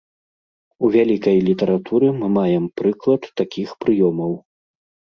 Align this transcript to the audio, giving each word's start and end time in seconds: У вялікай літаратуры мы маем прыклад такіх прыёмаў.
У 0.87 0.89
вялікай 0.95 1.37
літаратуры 1.51 2.07
мы 2.23 2.27
маем 2.41 2.65
прыклад 2.83 3.31
такіх 3.45 3.69
прыёмаў. 3.87 4.39